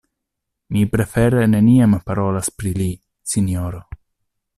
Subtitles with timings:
[0.75, 2.89] Mi prefere neniam parolas pri li,
[3.35, 3.83] sinjoro.